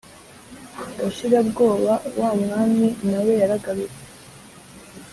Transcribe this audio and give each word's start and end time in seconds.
Gashirabwoba 0.99 1.91
wa 2.19 2.29
mwami 2.41 2.87
nawe 3.09 3.33
yaragarutse 3.41 4.01